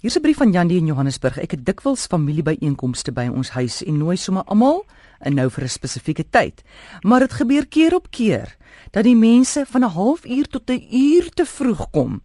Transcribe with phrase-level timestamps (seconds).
[0.00, 1.38] Hier's 'n brief van Jandie in Johannesburg.
[1.38, 4.84] Ek het dikwels familiebyeenkomste by ons huis en nooi sommer almal
[5.20, 6.62] en nou vir 'n spesifieke tyd.
[7.00, 8.56] Maar dit gebeur keer op keer
[8.90, 12.22] dat die mense van 'n halfuur tot 'n uur te vroeg kom.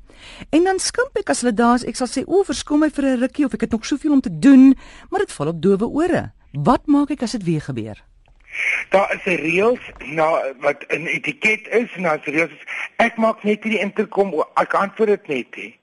[0.50, 3.06] En dan skimp ek as hulle daar is, ek sal sê, "O, verskom my vir
[3.06, 4.76] 'n rukkie of ek het nog soveel om te doen,"
[5.10, 6.32] maar dit val op dowe ore.
[6.52, 8.04] Wat maak ek as dit weer gebeur?
[8.90, 12.66] Daar is reëls nou wat 'n etiket is en daar's reëls.
[12.98, 15.81] Ek maak net hierdie interkom, ek antwoord dit net nie.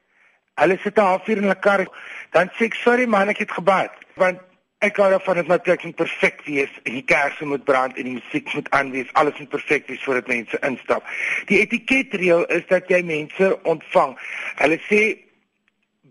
[0.59, 1.87] Hulle sit 'n halfuur in hulle kar,
[2.33, 4.41] dan sê ek sorry man, ek het gebad, want
[4.81, 8.19] ek gou daarvan dat my plek moet perfek wees, die kersse moet brand en die
[8.19, 11.07] musiek moet aan wees, alles moet perfek wees voordat mense instap.
[11.51, 14.15] Die etiketreël is dat jy mense ontvang.
[14.63, 15.03] Hulle sê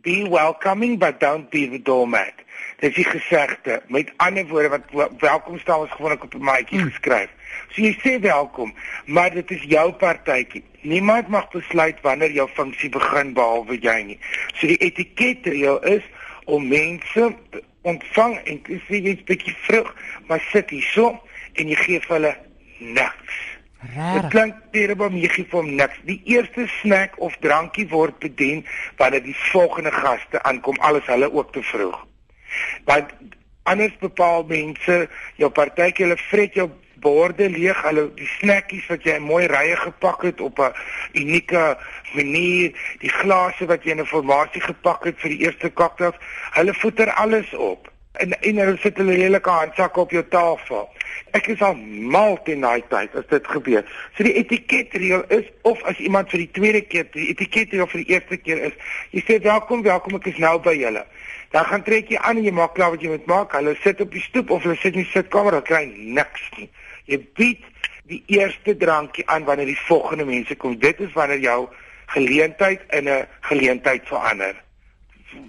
[0.04, 2.43] be welcoming but don't be the doormat.
[2.80, 3.81] Dit is gesegde.
[3.88, 6.90] Met ander woorde wat welkom staan is gewoonlik op 'n maatjie hmm.
[6.90, 7.30] geskryf.
[7.70, 8.73] So jy sê welkom,
[9.05, 10.63] maar dit is jou partytjie.
[10.82, 14.20] Niemand mag besluit wanneer jou funksie begin behalwe jy nie.
[14.54, 16.04] So die etiketreël is
[16.45, 17.35] om mense
[17.82, 19.96] ontvang en sê jy's bietjie vroeg,
[20.27, 21.21] maar sit hierso
[21.54, 22.35] en jy gee vir hulle
[22.77, 23.40] niks.
[24.13, 25.98] Dit klink terwyl jy gee vir hom niks.
[26.05, 28.66] Die eerste snack of drankie word bedien
[29.01, 32.05] wanneer die volgende gaste aankom, alles hulle ook te vroeg.
[32.85, 33.13] Want
[33.63, 36.70] anders bepaal mense jou partytjie, hulle vret jou
[37.04, 40.73] borde leeg, hulle die snackies wat jy mooi rye gepak het op 'n
[41.13, 41.77] unieke
[42.13, 46.15] manier, die glase wat jy in 'n formasie gepak het vir die eerste cocktails,
[46.51, 47.91] hulle voeter alles op.
[48.13, 50.89] En en hulle sit hulle lelike handsakke op jou tafel.
[51.37, 53.85] Ek is al mal teen daai tyd as dit gebeur.
[54.18, 58.13] So die etiketreël is of as iemand vir die tweede keer die etiketreël vir die
[58.15, 58.76] eerste keer is,
[59.15, 61.05] jy sê welkom, welkom, ek is nou by julle.
[61.55, 63.55] Dan gaan trek jy aan en jy maak klaar wat jy moet maak.
[63.55, 66.69] Hulle sit op die stoep of hulle sit in die sitkamer, hulle kry niks nie.
[67.07, 67.68] Jy bied
[68.12, 70.78] die eerste drankie aan wanneer die volgende mense kom.
[70.79, 71.68] Dit is wanneer jou
[72.16, 74.56] geleentheid in 'n geleentheid verander.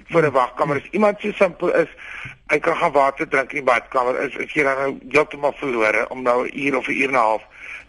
[0.08, 1.88] Vir 'n wagkamer is iemand so simpel is,
[2.46, 4.20] hy kan gaan water drink in die badkamer.
[4.20, 7.14] Is is jy dan nou heeltemal verlore om nou 'n uur of 'n uur en
[7.14, 7.42] 'n half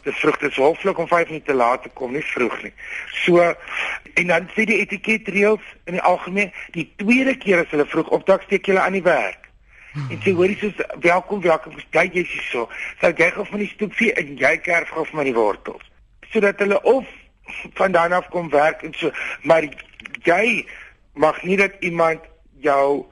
[0.04, 2.74] te vroeg te hoflik om 5 minute laat te kom, nie vroeg nie.
[3.24, 3.56] So
[4.14, 8.44] en dan sê die etiketreëls in die algemeen, die tweede keer as hulle vroeg opdag
[8.48, 9.50] steek jy aan die werk.
[9.94, 12.68] En sê hoor jy so welkom welkom jy so.
[13.02, 15.86] Sou jy gou van die stoep vee en jy kerf gou van die wortels.
[16.30, 17.08] Sodat hulle of
[17.74, 19.66] van dan af kom werk en so maar
[20.24, 20.66] jy
[21.20, 22.24] mag nie dat iemand
[22.64, 23.06] jou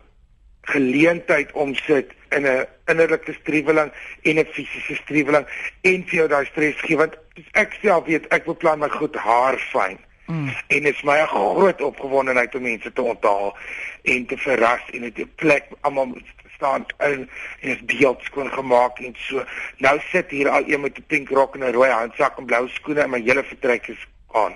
[0.62, 3.92] geleentheid omsit in 'n innerlike streweling
[4.22, 5.46] en 'n fisiese streweling
[5.82, 7.16] en vir jou daai stres gee want
[7.52, 10.00] ek self weet ek beplan my goed haar fyn.
[10.26, 10.50] Mm.
[10.68, 13.58] En dit is my 'n groot opgewondenheid om mense te onthaal
[14.02, 16.18] en te verras en dit 'n plek almal
[16.56, 17.30] staan in
[17.60, 19.44] en is beeld skoon gemaak en so.
[19.78, 22.68] Nou sit hier al een met 'n pink rok en 'n rooi handsak en blou
[22.68, 24.54] skoene en my hele vertrek is aan.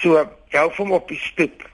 [0.00, 1.68] So, hou hom op die stoep.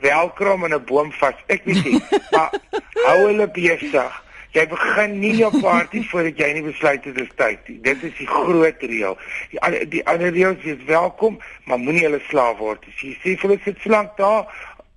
[0.00, 1.34] Welkom in 'n boom vas.
[1.46, 2.00] Ek weet nie,
[2.32, 2.50] maar
[2.92, 4.24] hou hulle besig.
[4.56, 7.76] Jy begin nie jou party voordat jy nie besluit het dis tyd nie.
[7.84, 9.18] Dit is die groot reël.
[9.52, 12.94] Die die ander reëls is welkom, maar moenie hulle slaaf word nie.
[13.02, 14.48] Jy sê vir hulle sit slank daar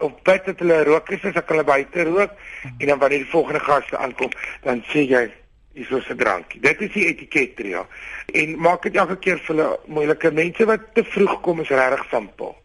[0.02, 2.32] of bid dat hulle rook is as hulle buite rook
[2.78, 4.32] en dan wanneer die volgende gaste aankom,
[4.64, 5.28] dan sê jy
[5.74, 6.60] is so 'n drankie.
[6.60, 7.86] Dit is die etiket trio.
[8.34, 12.06] En maak dit elke keer vir hulle moeilike mense wat te vroeg kom is regtig
[12.10, 12.56] simpel.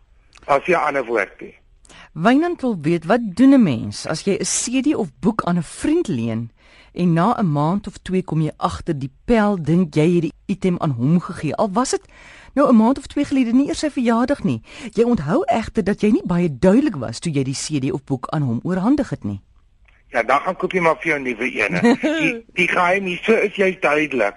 [0.46, 1.65] As jy 'n ander woord het.
[2.12, 5.62] Wynand wil weet wat doen 'n mens as jy 'n CD of boek aan 'n
[5.62, 6.50] vriend leen
[6.92, 10.32] en na 'n maand of 2 kom jy agter die pel dink jy het die
[10.46, 11.54] item aan hom gegee.
[11.54, 12.02] Al was dit
[12.54, 14.62] nou 'n maand of 2 gelede nie eers sy verjaardag nie.
[14.92, 18.26] Jy onthou egter dat jy nie baie duidelik was toe jy die CD of boek
[18.28, 19.40] aan hom oorhandig het nie.
[20.08, 21.80] Ja, dan gaan koop jy maar vir jou nuwe ene.
[22.00, 24.34] Die die geheim is so is jy duidelik.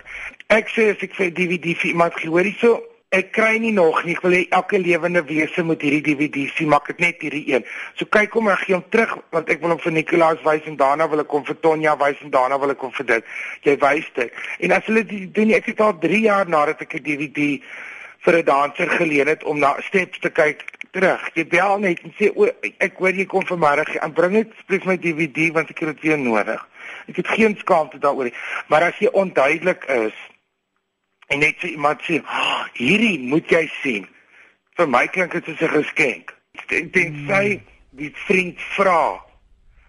[0.47, 3.71] Ek sê as ek vir DVD vir iemand gee, hoor jy so Ek kry nie
[3.73, 4.13] nog nie.
[4.13, 7.63] Ek wil hê elke lewende wese moet hierdie DVD sien, maak dit net hierdie een.
[7.97, 10.77] So kyk hom en gee hom terug want ek wil hom vir Nicolaas wys en
[10.77, 13.33] daarna wil ek hom vir Tonja wys en daarna wil ek hom vir dit.
[13.65, 14.37] Jy wys dit.
[14.61, 17.49] En as hulle dit doen, ek het al 3 jaar nadat ek 'n DVD
[18.27, 20.61] vir 'n danser geleen het om na steps te kyk
[20.93, 21.29] terug.
[21.33, 22.45] Jy bel net en sê o,
[22.77, 26.01] ek hoor jy kom vanmiddag en bring net spesifiek my DVD want ek het dit
[26.05, 26.61] weer nodig.
[27.09, 28.37] Ek het geen skaamte daaroor nie.
[28.67, 30.13] Maar as jy onduidelik is,
[31.29, 34.07] en net vir iemand sê, oh, "Hierdie moet jy sien."
[34.77, 36.33] Vir my klink dit soos 'n geskenk.
[36.69, 37.61] Ek dink sy
[37.91, 39.21] die vriend vra,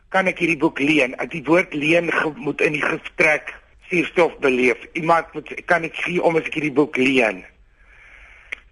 [0.09, 3.55] "Kan ek hierdie boek leen?" Uit die woord leen moet in die gesprek
[3.89, 4.79] suurstof beleef.
[4.93, 7.45] Iemand moet kan ek sien om as ek hierdie boek leen?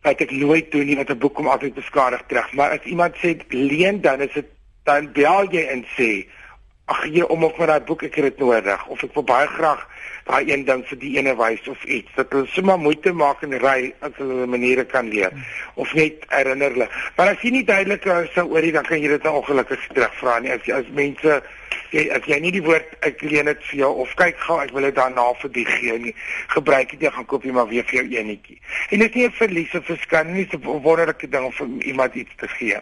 [0.02, 3.16] Wat ek nooit doen nie, want 'n boek kom altyd beskadig terug, maar as iemand
[3.16, 4.46] sê leen dan is dit
[4.88, 6.26] dan bel jy en sê
[6.88, 9.48] ag gee om of met daai boek ek het dit nodig of ek wil baie
[9.52, 9.82] graag
[10.28, 13.56] daai een ding vir die ene wys of iets dat hulle sommer moeite maak en
[13.62, 15.32] ry as hulle maniere kan leer
[15.80, 16.88] of net herinner hulle.
[17.16, 20.38] Maar as jy nie duidelik is oor dit dan kan jy dit nou ongelukkig terugvra
[20.44, 20.52] nie.
[20.52, 21.38] As jy as mense
[21.94, 24.74] jy as jy nie die woord ek leen dit vir jou of kyk gou ek
[24.76, 26.14] wil dit daarna vir die gee nie.
[26.52, 28.60] Gebruik dit jy gaan koop jy maar weer vir jou enetjie.
[28.90, 32.14] En dit is nie 'n verlies of 'n skande nie, 'n wonderlike ding om iemand
[32.14, 32.80] iets te gee.